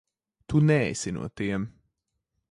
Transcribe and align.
Tu 0.53 0.57
neesi 0.69 1.11
no 1.17 1.25
tiem. 1.41 1.63